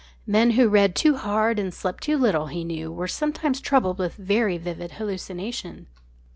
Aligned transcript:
Men 0.25 0.53
who 0.57 0.67
read 0.67 0.95
too 0.95 1.15
hard, 1.15 1.59
and 1.59 1.71
slept 1.71 2.01
too 2.01 2.17
little, 2.17 2.47
he 2.47 2.63
knew 2.63 2.91
were 2.91 3.07
sometimes 3.07 3.61
troubled 3.61 3.99
with 3.99 4.15
very 4.15 4.57
vivid 4.57 4.93
hallucinations. 4.93 5.89